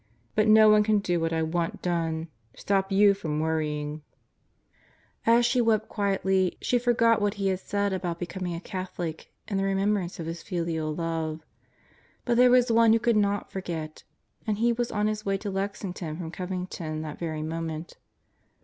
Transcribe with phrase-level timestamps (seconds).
[0.33, 4.01] But no one can do what I want done: stop you from worrying!
[5.25, 5.45] 24 God Goes to Murderers Row As
[5.77, 9.57] she wept quietly, she forgot what he had said about be coming a Catholic in
[9.57, 11.41] the remembrance of his filial love.
[12.25, 14.03] But there was one who could not forget,
[14.47, 17.97] and he was on his way to Lexington from Covington that very moment.